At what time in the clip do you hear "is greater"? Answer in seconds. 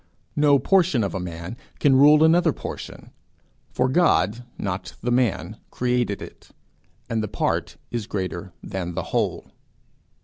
7.91-8.51